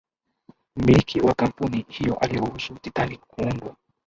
[0.75, 3.75] mmliki wa kampuni hiyo aliruhusu titanic kuundwa